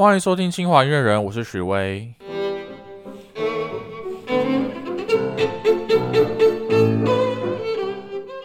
[0.00, 2.10] 欢迎收听清华音乐人，我是许巍。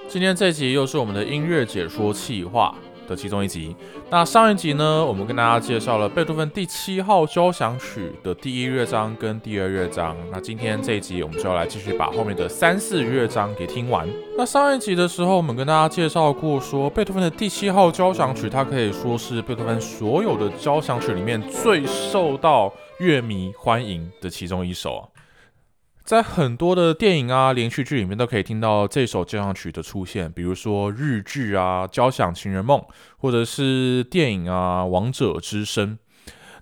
[0.10, 2.76] 今天这集又是我们的音乐解说企划。
[3.07, 3.75] 的其中一集。
[4.10, 10.16] 那上一集呢，我们跟大家介绍了贝多芬第七号交响曲的第一乐章跟第二乐章。
[10.31, 14.07] 那今天这一集，我们就要来继续把后面的三四乐章给听完。
[14.38, 25.08] 那上一集的时候，我们跟大家介绍过，说贝多芬的第七号交响曲，它可以说是贝多芬所有的交响曲里面最受到乐迷欢迎的其中一首。
[26.05, 32.80] 在很多的电影啊、连续剧里面都可以听到这首交响曲的出现，比如说日剧啊《交响情人梦》，
[33.18, 35.98] 或者是电影啊《王者之声》。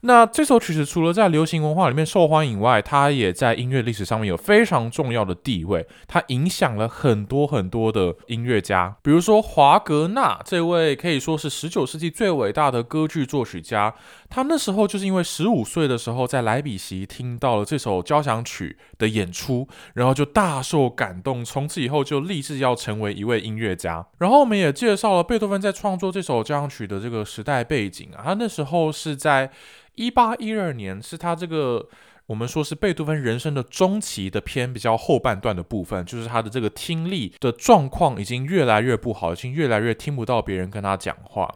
[0.05, 5.87] 那这首曲子除了在流行文化里面受欢迎外，它也在音乐历史上面有非常重要的地位。
[6.07, 13.93] 它影响了很多很多的音乐家，比如说华格纳这位可以说是十九世纪最伟大的歌剧作曲家。
[14.29, 24.05] 他那时候就是因为十五岁的时候在莱比锡听到了这首交响曲的演出，然后就大受感动，从此以后就立志要成为一位音乐家。
[24.17, 29.49] 然后我们也介绍了贝多芬在创作这首交响曲的这个时代背景啊，他那时候是在。
[29.95, 31.87] 一八一二年是他这个
[32.25, 41.51] 我们说是贝多芬人生的中期的偏比较后半段的部分，就是他的这个听力的状况已经越来越不好，已经越来越听不到别人跟他讲话，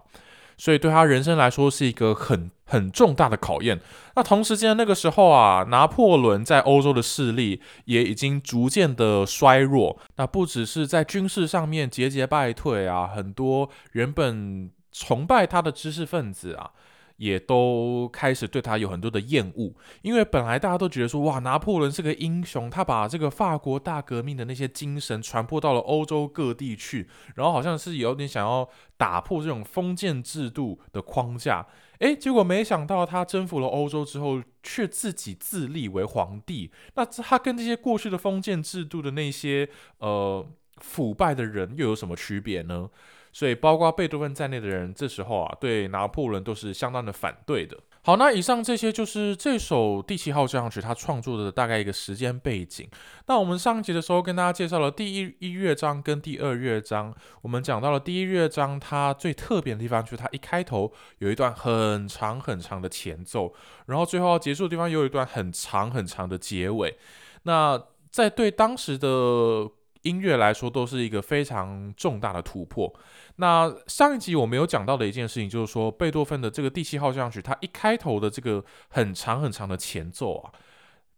[0.58, 3.80] 所以对他人生来说是一个很很重大的考验。
[4.15, 16.71] 那同时间那个时候啊，拿破仑在欧洲的势力也已经逐渐的衰弱，那不只是在军事上面节节败退啊，很多原本崇拜他的知识分子啊。
[17.18, 31.66] 也都开始对他有很多的厌恶，因为本来大家都觉得说，哇，拿破仑是个英雄，他把这个法国大革命的那些精神传播到了欧洲各地去，然后好像是有点想要打破这种封建制度的框架，
[32.00, 40.45] 诶，结果没想到他征服了欧洲之后，却自己自立为皇帝，那他跟这些过去的封建制度的那些呃
[40.78, 42.88] 腐败的人又有什么区别呢？
[43.37, 47.77] 所以，包括贝多芬在内的人，这时候啊，对拿破仑都是相当的反对的。
[48.02, 52.89] 好，那以上这些就是这首第七号交响曲他创作的大概一个时间背景。
[53.27, 63.53] 那我们上一集的时候跟大家介绍了第一一乐章跟第二乐章，我们讲到了第一乐章它最特别的地方就是它一开头有一段很长很长的前奏，
[63.86, 66.97] 然后最后结束的地方又有一段很长很长的结尾。
[67.43, 69.70] 那在对当时的
[70.03, 72.93] 音乐来说，都是一个非常重大的突破。
[73.37, 80.52] 那上一集我没有讲到的一件事情，就是说贝多芬的这个第七号交响曲，它一开头的这个很长很长的前奏啊，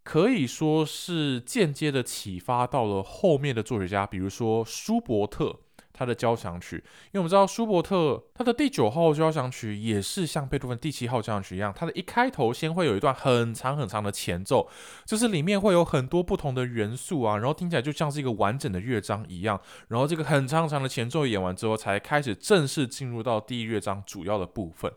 [0.04, 5.60] 可以说是间接的启发到了后面的作曲家，比如说舒伯特。
[6.00, 14.70] 他的交响曲，因为我们知道舒伯特他的第九号交响曲也是像贝多芬第七号交响曲一样，它的一开头先会有一段很长很长的前奏，
[15.06, 19.60] 就是里面会有很多不同的元素啊，然后听起来就像是一个完整的乐章一样，
[19.90, 24.90] 然后这个很长很长的前奏演完之后，才开始正式进入到第一乐章主要的部分。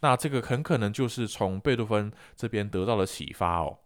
[0.00, 3.76] 那这个很可能就是从贝多芬这边得到了启发哦。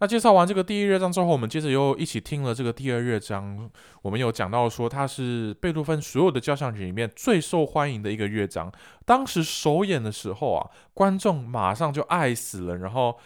[0.00, 3.70] 那介绍完这个第一乐章之后，我们接着又一起听了这个第二乐章。
[4.02, 8.72] 我们有讲到说，它是贝多芬所有的交响曲里面最受欢迎的一个乐章。
[9.06, 13.16] 当时首演的时候啊，观众马上就爱死了，然后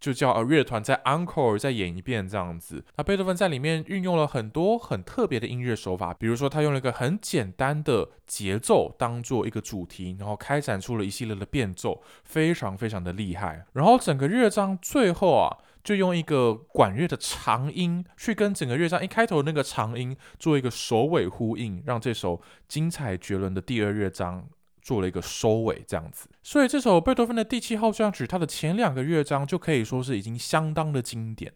[0.00, 2.84] 就叫呃乐团在 encore 再演一遍这样子。
[2.96, 13.64] 那贝多芬在里面运用了很多很特别的音乐手法，比如说他用了一个很简单的节奏当做一个主题，然后开展出了一系列的变奏，非常非常的厉害。
[13.74, 15.56] 然后整个乐章最后啊。
[15.86, 24.44] 就用一个管乐的长音去跟整个乐章一开头那个长音做一个首尾呼应，让这首精彩绝伦的第二乐章
[24.82, 26.28] 做了一个收尾，这样子。
[26.42, 31.52] 所以这首贝多芬的第七号交响曲，它的前两个乐章就可以说是已经相当的经典。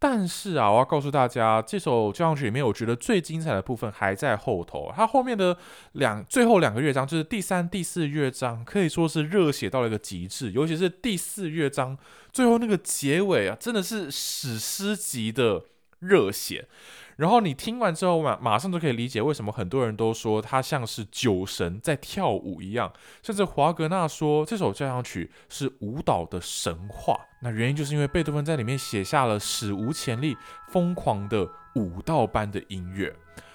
[0.00, 4.92] 但是啊，我要告诉大家，这首交响曲里面，我觉得最精彩的部分还在后头。
[4.94, 5.56] 它后面的
[5.92, 10.52] 两最后两个乐章，就是第三、第四乐章，可以说是热血到了一个极致。
[10.52, 11.98] 尤其是第四乐章
[12.32, 15.64] 最后那个结尾啊，真的是史诗级的
[15.98, 16.68] 热血。
[17.16, 22.92] 然后你听完之后，马马上就可以理解为什么很多人都说它像是酒神在跳舞一样，
[23.22, 27.18] 甚至华格纳说这首交响曲是舞蹈的神话。
[27.42, 30.36] 那原因就是因为贝多芬在里面写下了史无前例、
[30.68, 33.12] 疯狂的舞蹈般的音乐。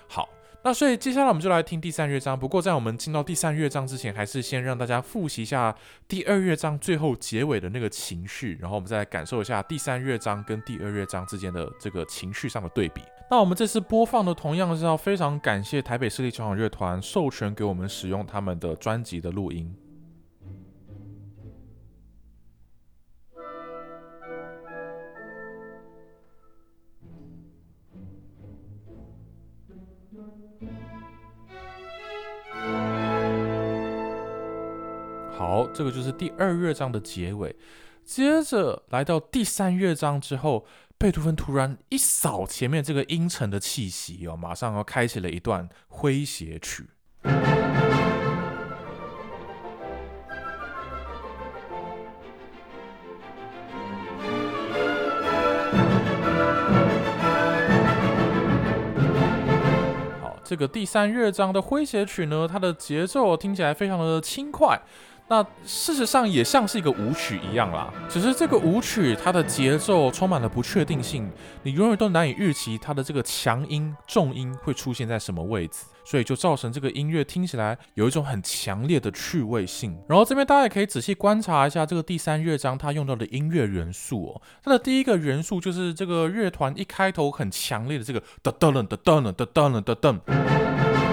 [0.08, 0.28] 好。
[0.66, 2.40] 那所以接下来我们就来听第三乐章。
[2.40, 5.76] 不过在我们进到第三乐章之前，还是先让大家复习一下
[6.08, 13.02] 第二乐章最后结尾的那个情绪，然后我们再来感受一下第三乐章跟第二乐章之间的这个情绪上的对比。
[13.30, 19.76] 那我们这次播放的同样是要非常感谢台北市立交响乐团授权给我们使用他们的专辑的录音。
[35.36, 37.56] 好，这个就是第二乐章的结尾。
[38.06, 40.66] 接着来到第三乐章之后，
[40.98, 46.88] 贝多芬突然一扫前面这个阴沉的气息哦，马上要开启了一段诙谐曲。
[60.22, 64.82] 好，这个第三乐章的诙谐曲呢，它的节奏听起来非常的轻快。
[65.30, 71.32] 那事实上也像是一个舞曲一样啦，只是这个舞曲它的节奏充满了不确定性，
[71.64, 79.98] 你永远都难以预期它的这个强音、重音会出现在什么位置，所以就造成这个音乐听起来有一种很强烈的趣味性。
[80.08, 91.13] 然后这边大家也可以仔细观察一下这个第三乐章它用到的音乐元素哦，它的第一个元素就是这个乐团一开头很强烈的这个噔噔噔噔噔噔噔噔噔。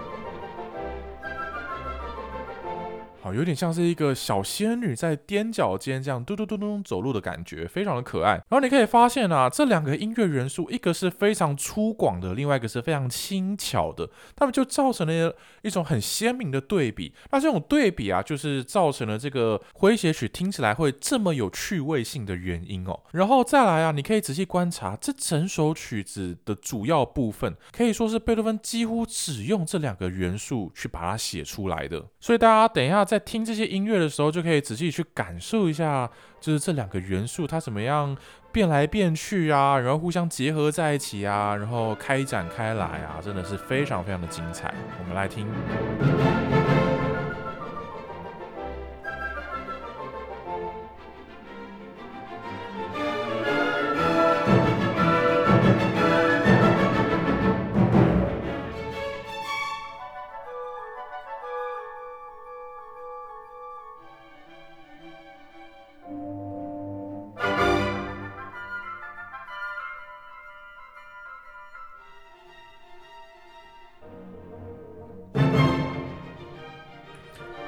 [3.23, 8.31] 好，有点像是一个小仙女在踮脚尖这样嘟嘟嘟嘟走路的感觉，非常的可爱。
[8.31, 17.13] 然后你可以发现啊，这两个音乐元素，一个是非常粗犷的，另外一个是非常轻巧的，它们就造成了一种很鲜明的对比。
[17.29, 22.99] 那这种对比啊，就是造成了这个诙谐曲听起来会这么有趣味性的原因哦。
[23.11, 32.03] 然后再来啊，你可以仔细观察这整首曲子的主要部分，可以说是贝多芬几乎只用这两个元素去把它写出来的。
[32.19, 33.05] 所以大家等一下。
[33.11, 36.09] 在听这些音乐的时候，就可以仔细去感受一下，
[36.39, 38.15] 就是这两个元素它怎么样
[38.53, 44.73] 变来变去啊，然后互相结合在一起啊，然后开展开来啊，真的是非常非常的精彩。
[44.97, 45.45] 我们来听。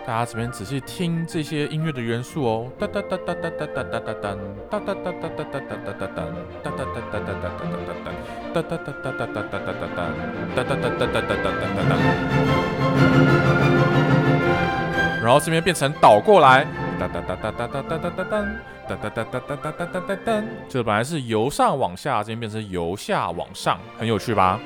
[0.05, 4.35] 大家这边仔细听这些音乐的元素哦，哒哒哒哒哒哒哒哒哒哒，
[4.69, 6.27] 哒哒哒哒哒哒哒哒哒哒，
[6.61, 8.11] 哒哒哒哒哒哒哒哒哒，
[8.53, 10.11] 哒哒哒哒哒哒哒哒哒哒，
[10.55, 11.95] 哒哒哒哒哒哒哒哒哒。
[15.23, 16.67] 然后这边变成倒过来，
[16.99, 18.43] 哒哒哒哒哒哒哒哒哒哒，
[18.89, 20.43] 哒哒哒哒哒哒哒哒哒哒。
[20.67, 24.59] 这本来是由上往下，这边变成由下往上，很有趣吧？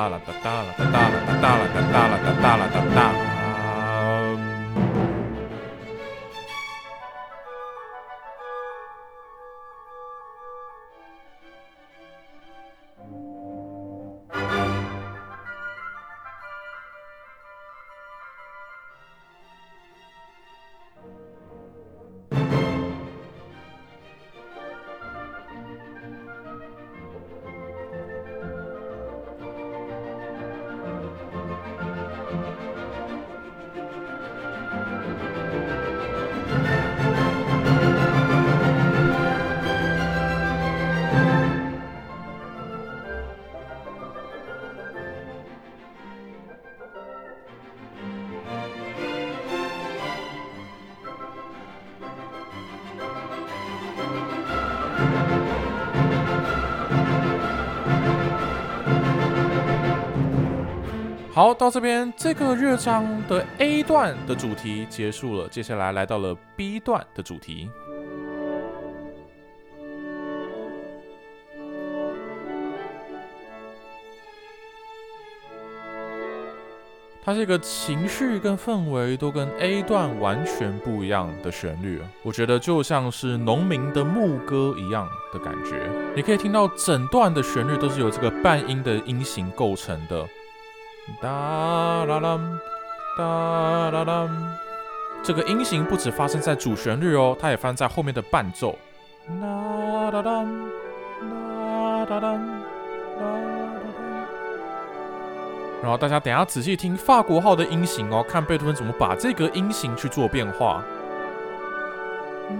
[0.00, 2.09] 哒啦哒哒啦哒哒啦哒哒啦哒哒
[61.40, 67.70] 好，到这边这个乐章的 A 段的主题结束了，接下来来到了 B 段的主题。
[77.24, 85.88] 它这个情绪跟氛围都跟 A 段完全不一样的旋律，我觉得就像是农民的牧歌一样的感觉。
[86.14, 90.28] 你可以听到整段的旋律都是由这个半音的音型构成的。
[91.20, 91.28] 哒
[92.06, 92.40] 啦啦，
[93.18, 94.28] 哒啦啦，
[95.22, 98.78] 这个音型不止发生在主旋律哦，它也发生在后面的伴奏。
[99.40, 100.44] 啦啦啦，
[101.22, 102.32] 啦啦啦，啦啦
[103.20, 103.26] 啦，
[105.82, 110.82] 然后大家等下仔细听法国号的音型哦，看贝多芬怎么把这个音型去做变化。
[112.48, 112.56] 其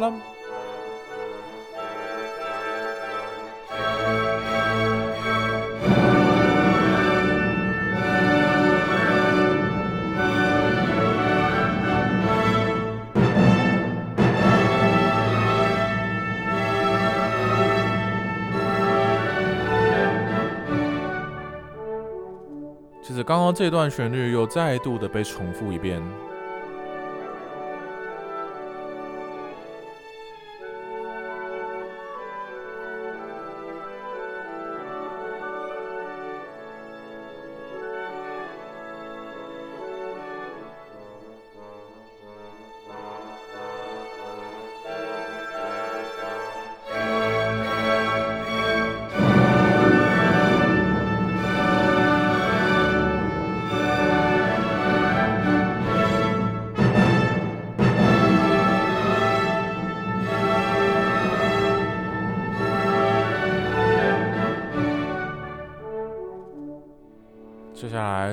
[0.00, 0.33] 实
[23.24, 26.02] 刚刚这段旋律又再度的被重复一遍。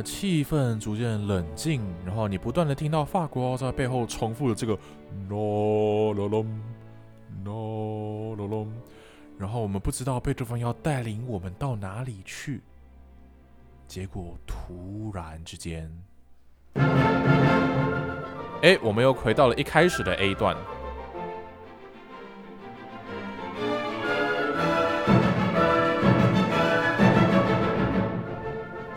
[0.01, 4.73] 气氛逐渐冷静，然后你不断的听到法国在背后重复的这个
[5.29, 6.45] no no no
[7.43, 8.67] no no no，
[9.37, 12.61] 然后我们不知道贝多芬要带领我们到哪里去，
[13.87, 15.91] 结果突然之间，
[18.61, 20.55] 哎，我们又回到了一开始的 A 段。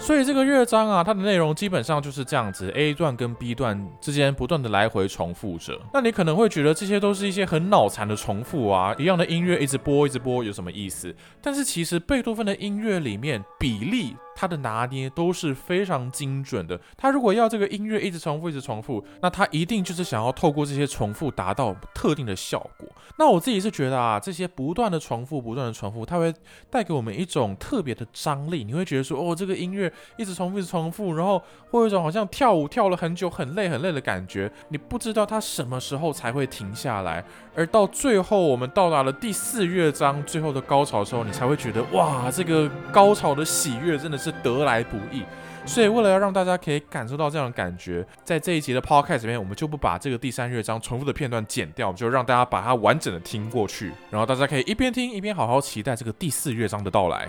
[0.04, 5.80] 所以这个乐章啊，它的内容基本上就是这样子，A 段跟 B 段之间不断的来回重复着。
[5.94, 11.14] 那你可能会觉得这些都是一些很脑残的重复啊，一样的音乐一直播一直播有什么意思？
[11.40, 14.14] 但是其实贝多芬的音乐里面比例。
[14.34, 16.78] 他的拿捏都是非常精准的。
[16.96, 22.88] 他如果要这个音乐一直重复、一直重复，那他一定就是想要透过这些重复达到特定的效果。
[23.16, 26.34] 那我自己是觉得啊，这些不断的重复、不断的重复，它会
[26.70, 28.64] 带给我们一种特别的张力。
[28.64, 34.50] 你会觉得说，哦，这个音乐一直重复、一直重复，然后会有一种好像跳舞跳了很久、很累、很累的感觉。
[34.68, 37.24] 你不知道它什么时候才会停下来。
[37.54, 45.22] 而到最后，我们到达了第四乐章最后的高潮的时候，你才会觉得，哇，这个高潮的喜悦真的是得来不易。
[45.66, 57.28] 所以，为了要让大家可以感受到这样的感觉，在这一集的 podcast 里面，我们就不把这个第三乐章重复的片段剪掉，就让大家把它完整的听过去，然后大家可以一边听一边好好期待这个第四乐章的到来。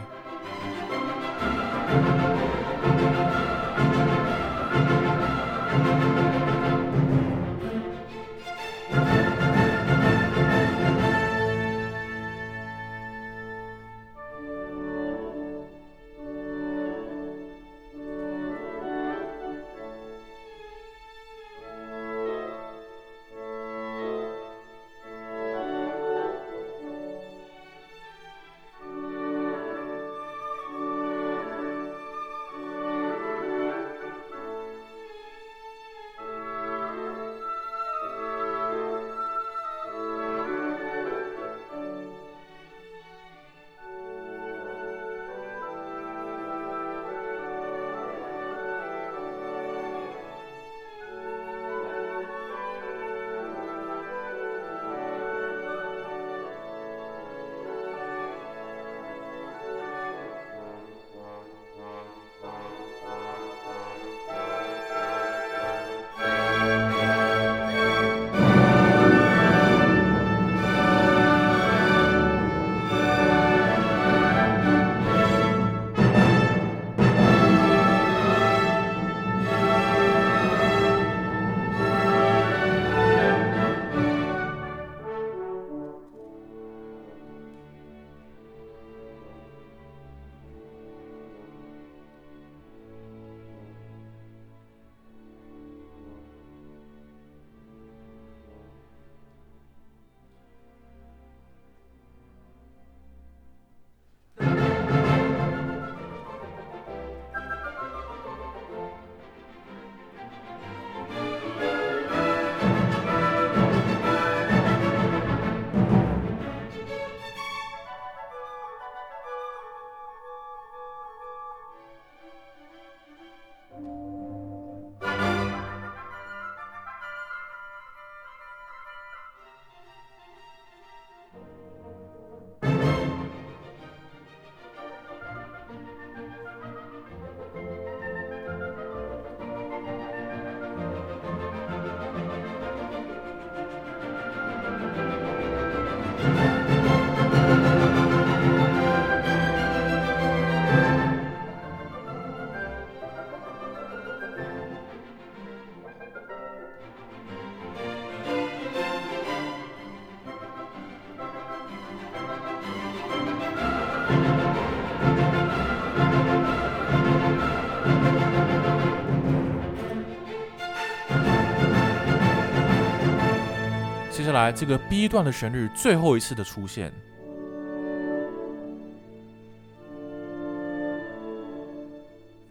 [174.45, 176.93] 来这个 B 段的旋律最后一次的出现，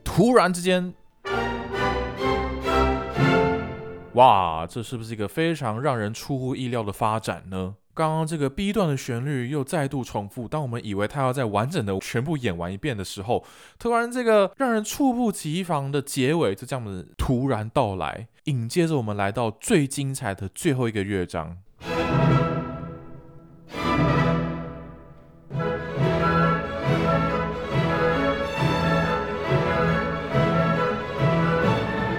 [0.03, 0.93] 突然之间，
[4.15, 7.77] 哇，这是不是一个非常让人出乎意料的发展呢？
[7.95, 13.45] 刚刚这个 B 段的旋律又再度重复，当我们以为他要在完整的全部演完一遍的时候，
[13.79, 21.59] 突然这个让人猝不及防的结尾就这样子突然到来，紧接着我们来到最精彩的最后一个乐章。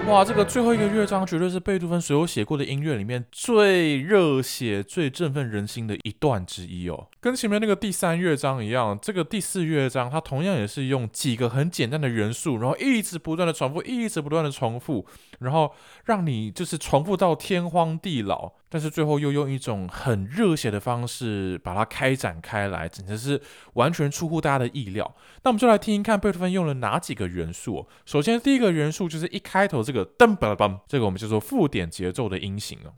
[0.07, 7.09] 哇，这个最后一个乐章绝对是贝多芬所有写过的音乐里面最热血、最振奋人心的一段之一哦。
[7.19, 15.05] 跟前面那个第三乐章一样，这个第四乐章它同样也是用几个很简单的元素，然后一直不断的重复，一直不断的重复，
[15.39, 15.73] 然后
[16.05, 18.53] 让你就是重复到天荒地老。
[18.75, 23.41] 但是最后又用一种很热血的方式把它开展开来，简直是
[23.75, 25.15] 完全出乎大家的意料。
[25.43, 27.87] 那我们就来听听看贝多芬用了哪几个元素。
[28.05, 32.91] 首先，第一个元素就是一开头这个噔吧梆，这个我们叫做附点节奏的音型哦。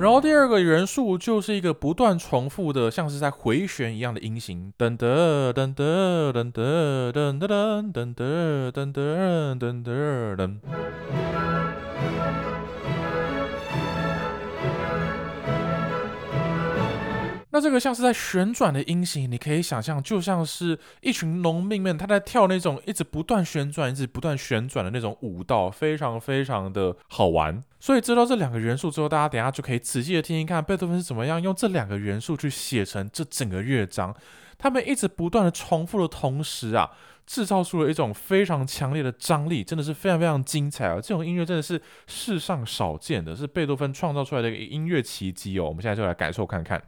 [0.00, 10.58] 然后第二个元素就是一个不断重复的，像是在回旋一样的音型，噔噔噔噔噔噔噔噔噔噔噔噔噔噔。
[17.54, 27.62] 那这个像是在旋转的音型，你可以想象，就像是一群农民们他在跳那种一直不断旋转、一直不断旋转的那种舞蹈，非常非常的好玩。
[27.78, 34.12] 所以知道这两个元素之后，大家等下就可以仔细的听听看贝多芬是怎么样用这两个元素去写成这整个乐章。
[34.58, 36.90] 他们一直不断的重复的同时啊，
[37.26, 40.96] 制造出了一种非常强烈的张力，真的是非常非常精彩啊！
[40.96, 45.64] 这种音乐真的是世上少见的，是贝多芬创造出来的一个音乐奇迹哦。
[45.64, 46.82] 我们现在就来感受看看。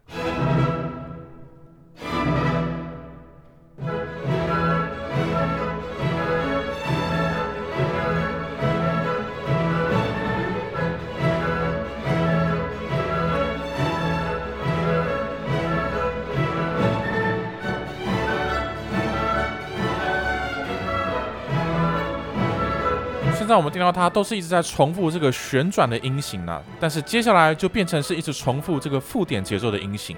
[23.46, 30.16] 现在我们听到它都是一直在重复这个旋转的音型呢，但是接下来就变成是一直重复这个附点节奏的音型。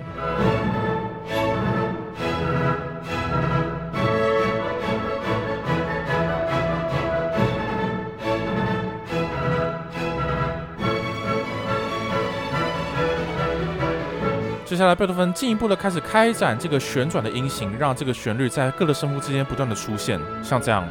[14.79, 20.87] 接下来，贝多芬进一步的开始开展这个旋转的音型，让这个旋律在各个声部之间不断的出现，像这样。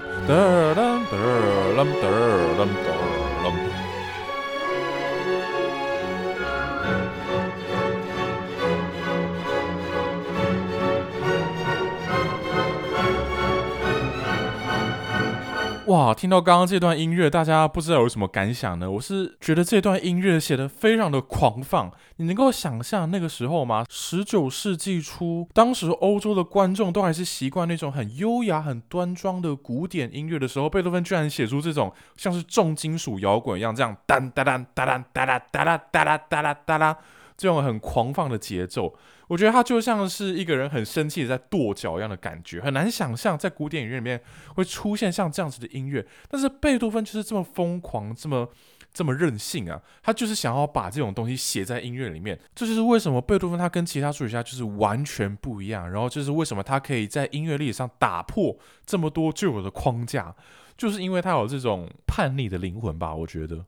[16.07, 18.89] 哇，听到刚刚这段音乐，大家不知道有什么感想呢？
[18.89, 23.83] 我是觉得这段音乐写的非常的狂放，你能够想象那个时候吗？
[23.89, 36.97] 十九世纪初，当时欧洲的观众都还是习惯那种很优雅、很端庄的古典音乐的时候，贝多芬居然写出这种像是重金属摇滚一样，这样哒哒哒哒哒哒哒哒哒哒哒哒哒哒。
[37.37, 38.93] 这种很狂放的节奏，
[39.27, 44.19] 我觉得它就像是一个人很生气的在跺脚一样的感觉，很难想象在古典音乐里面
[44.55, 46.05] 会出现像这样子的音乐。
[46.27, 48.49] 但是贝多芬就是这么疯狂，这么
[48.91, 49.79] 这么任性啊！
[50.01, 52.39] 他就是想要把这种东西写在音乐里面。
[52.55, 55.87] 这就是为什么贝多芬他跟其他作曲家就是完全不一样。
[55.91, 60.33] 然后就是为什么他可以在音乐历史上打破这么多旧有的框架，
[60.75, 63.13] 就是因为他有这种叛逆的灵魂吧？
[63.13, 63.63] 我觉得。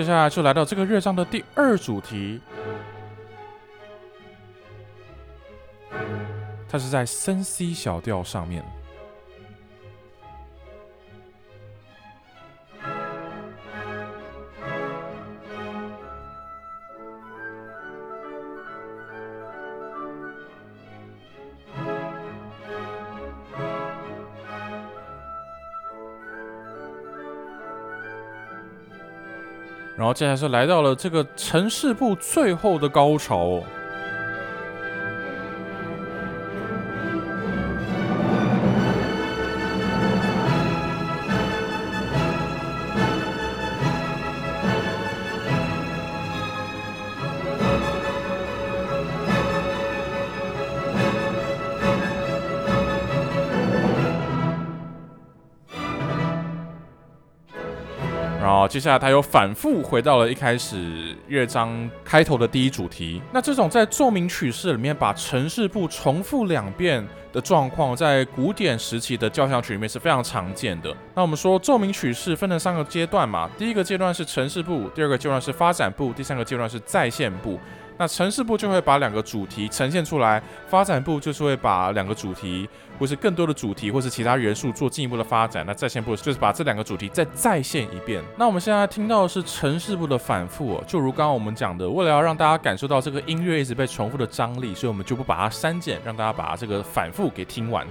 [0.00, 2.40] 接下来就来到这个乐章的第二主题，
[6.66, 8.64] 它是在升 C 小调上面。
[29.96, 33.62] 然后接下来是来到了这个城市部最后的高潮。
[58.70, 63.20] 接下来他又反复回到了一开始乐章开头的第一主题。
[63.32, 70.96] 那这种在奏鸣曲式里面把城市部重复两遍的状况，在古典时期的交响曲里面是非常常见的。
[71.16, 77.58] 那我们说奏鸣曲式分成三个阶段嘛，第一个阶段是城市部，第二个阶段是发展部，第三个阶段是在线部。
[78.00, 82.66] 那城市部就会把两个主题呈现出来，发展部就是会把两个主题，
[82.98, 85.62] 或是更多的主题，或是其他元素做进一步的发展。
[85.66, 88.24] 那在线部就是把这两个主题再再现一遍。
[88.38, 97.86] 那我们现在听到的是城市部的反复，就如刚刚我们讲的，为了要让大家感受到这个音乐一直被重复的张力，所以我们就不把它删减，让大家把这个反复给听完。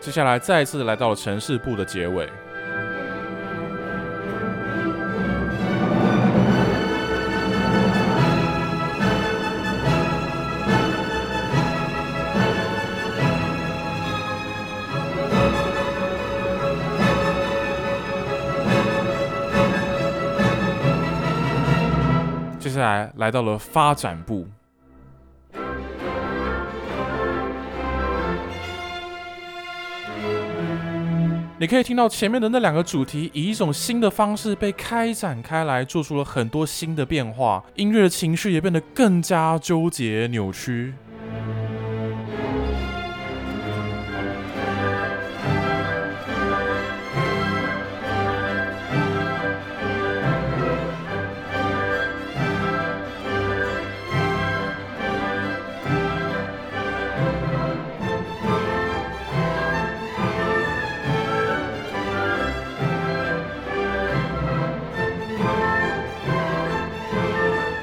[0.00, 2.28] 接下来再次来到了城市部的结尾。
[22.58, 24.46] 接下来来到了发展部。
[31.60, 40.94] 你可以听到前面的那两个主题以一种新的方式被开展开来，做出了很多新的变化，音乐的情绪也变得更加纠结扭曲。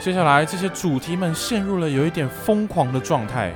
[0.06, 3.52] 接下来，这些主题们陷入了有一点疯狂的状态。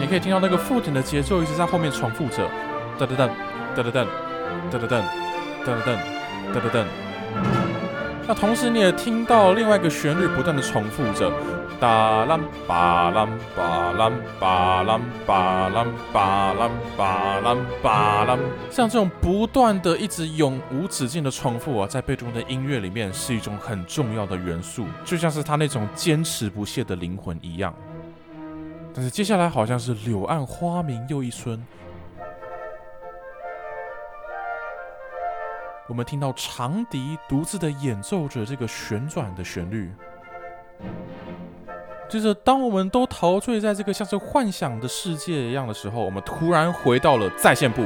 [0.00, 2.48] 你可以听到那个附点的节奏一直在后面重复着，
[2.98, 3.28] 噔噔噔，
[3.76, 4.06] 噔噔噔，
[4.72, 5.02] 噔噔噔，
[5.66, 5.98] 噔噔噔，
[6.54, 6.84] 噔噔噔。
[8.26, 11.30] 那同时你也听到另外一个旋律不断的重复着。
[11.80, 18.38] 哒啷巴啷巴啷巴啷巴啷巴啷巴啷巴啷，
[18.70, 27.74] 像这种不断的、一直永无止境的重复啊，在贝多芬的音乐里面是一种很重要的元素，就像是他那种坚持不懈的灵魂一样。
[28.94, 31.60] 但是接下来好像是柳暗花明又一村，
[35.88, 39.92] 我们听到长笛独自的演奏着这个旋转的旋律。
[42.08, 47.82] 就是当我们都陶醉在这个像是幻想的世界一样的时候，我们突然回到了在线部。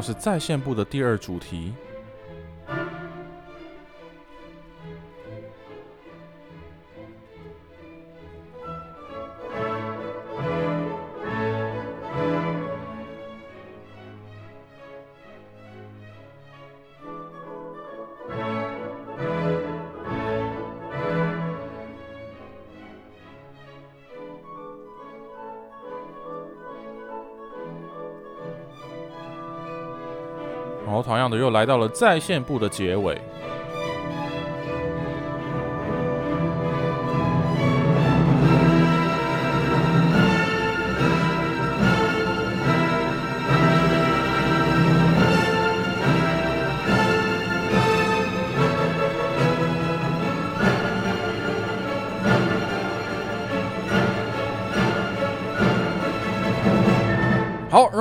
[0.00, 1.72] 是在线部的第二主题。
[31.36, 33.20] 又来到了在线部的结尾。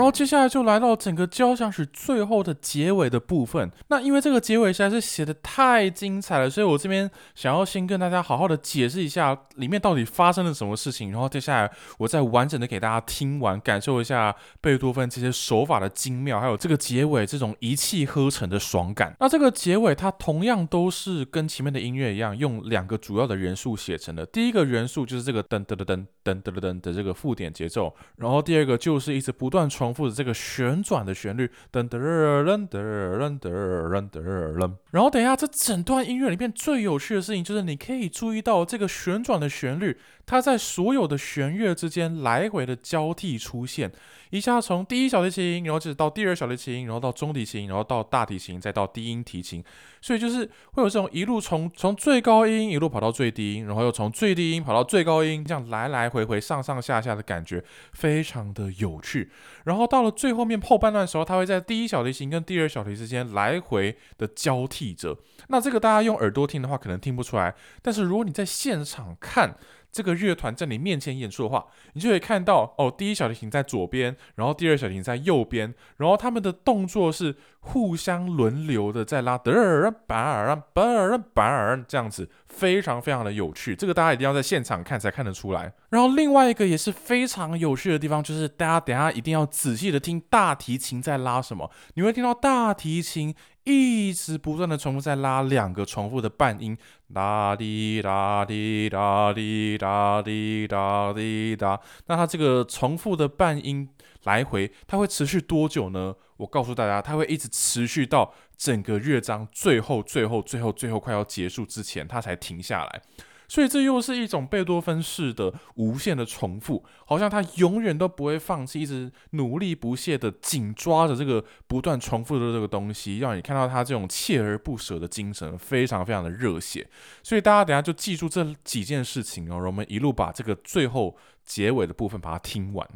[0.09, 3.71] 后接下来就来到整个交响曲最后的结尾的部分。
[3.89, 11.11] 那因为这个结尾实在是写的太精彩了，所以我这边想要先跟大家好好的解释一下里面到底发生了什么事情。
[11.11, 19.15] 然后接下来我再完整的给大家听完，感受一下贝多芬这些手法的精妙，还有这个结尾这种一气呵成的爽感。
[19.19, 24.25] 那这个结尾它同样都是跟前面的音乐一样，用两个主要的元素写成的。
[24.25, 29.59] 第一个元素就是这个噔噔噔噔噔噔噔的这个附点节奏，然后第二个就是一直不断。
[29.69, 34.71] 重复或者这个旋转的旋律，噔噔噔噔噔噔噔噔。
[34.91, 39.97] 然后等一下，这整段音乐里面最有趣的事情就是，你可以注意到这个旋转的旋律，
[40.29, 43.91] 它在所有的弦乐之间来回的交替出现。
[44.29, 49.63] 一下从第一小提琴，然后就是到第二小提琴，然后到中提琴，然后到大提琴，再到低音提琴，
[50.01, 57.63] 所以就是会有这种一路从从最高音一路跑到最低音，然后又从最低音跑到最高音，这样来来回回上上下下的感觉
[57.93, 59.31] 非常的有趣。
[59.63, 65.17] 然后到了最后面后半段的时候，它会在第一小提琴跟第二小提之间来回的交替着。
[65.47, 69.57] 那这个大家用耳朵听的话可能听不出来，但是如果你在现场看。
[69.91, 83.75] 这个乐团在你面前演出的话，你就可以看到哦，第一小提琴在左边，然后第二小提琴在右边，然后他们的动作是互相轮流的在拉，德尔巴尔巴尔巴儿这样子，非常非常的有趣。
[83.75, 85.73] 这个大家一定要在现场看才看得出来。
[85.89, 93.35] 然后另外一个也是非常有趣的地方，就是大家等下一定要仔细的听大提琴在拉什么，你会听到大提琴。
[93.63, 96.77] 一直不断的重复在拉两个重复的半音，
[97.13, 101.79] 哒滴哒滴哒滴哒滴哒滴哒。
[102.07, 103.87] 那它这个重复的半音
[104.23, 106.15] 来回，它会持续多久呢？
[106.37, 113.01] 我告诉大家，它会一直持续到整个乐章最后、最后、最后、最后快要结束之前，它才停下来。
[113.49, 126.87] 所以这又是一种贝多芬式的无限的重复，好像他永远都不会放弃，一直努力不懈的紧抓着这个不断重复的这个东西，让你看到他这种锲而不舍的精神，非常非常的热血。
[127.23, 132.87] 所以大家等下就记住这几件事情哦，我们一路把这个最后结尾的部分把它听完。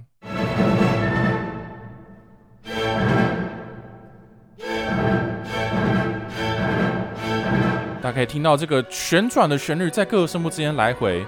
[8.13, 11.25] 可以听到这个旋转的旋律在各个声部之间来回，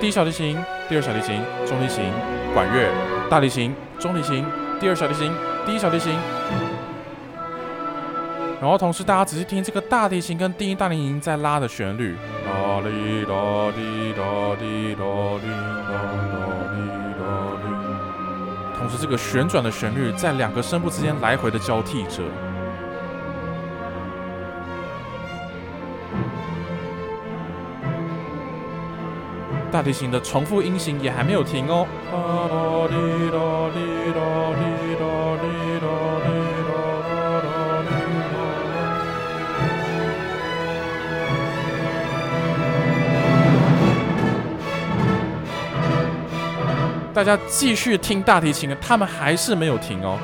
[0.00, 0.56] 第一小提琴、
[0.88, 2.04] 第二小提琴、中提琴、
[2.54, 2.88] 管乐、
[3.28, 4.44] 大提琴、中提琴、
[4.78, 5.32] 第二小提琴、
[5.66, 6.14] 第一小提琴。
[8.60, 13.34] 然后同时大家仔细听这个大提琴跟第一大提琴在拉的旋律，哒哩哒
[13.76, 14.22] 哩哒
[14.60, 15.04] 哩哒
[15.42, 15.48] 哩
[15.88, 15.94] 哒
[16.72, 16.78] 哩
[17.18, 17.24] 哒
[17.62, 18.78] 哩。
[18.78, 22.22] 同时这个旋转的旋律在两个声部之间来回的交替着。
[29.78, 31.86] 大提琴的重复音型也还没有停哦。
[47.14, 50.18] 大家继续听大提琴，他们还是没有停哦。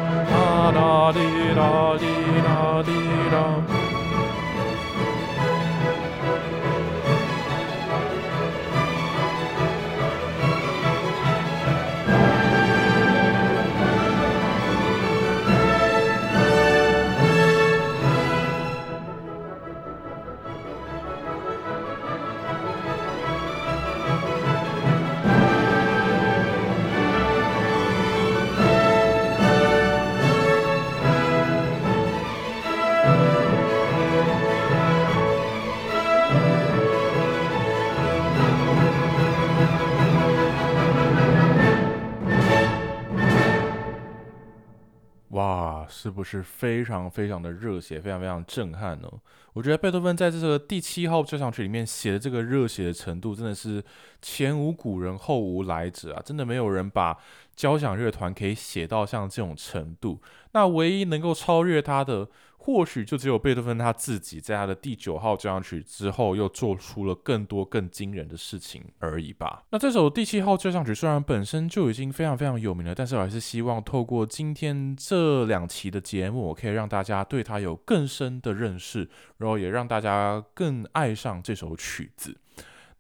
[46.05, 49.09] 是不是非常非常的热血，非常非常震撼呢？
[49.55, 53.83] 我觉得贝多芬在这个第七号交响曲里面写的这个热血的程度，真的是
[54.21, 56.21] 前无古人后无来者啊！
[56.23, 57.17] 真的没有人把
[57.57, 60.21] 交响乐团可以写到像这种程度。
[60.53, 62.29] 那唯一能够超越他的，
[62.64, 69.64] 或许就只有贝多芬他自己在他的第九号交响曲之后，又做出了更多更惊人的事情而已吧。
[69.68, 82.35] 那这首第七号交响曲虽然本身就已经非常非常有名了，但是我还是希望透过今天这两期的节目，我可以让大家对它有更深的认识，然后也让大家更爱上这首曲子。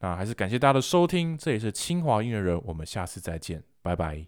[0.00, 4.22] 那还是感谢大家的收听，这里是清华音乐人，我们下次再见，拜拜。